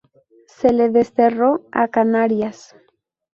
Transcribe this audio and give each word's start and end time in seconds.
Se 0.47 0.73
le 0.73 0.89
desterró 0.89 1.67
a 1.71 1.87
Canarias. 1.89 2.73